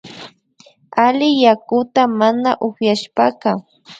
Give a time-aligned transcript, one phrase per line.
[1.05, 3.49] Alli yakuta mana upyashpaka